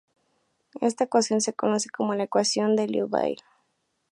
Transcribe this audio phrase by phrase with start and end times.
[0.81, 3.43] Esta ecuación se conoce como la ecuación de Liouville.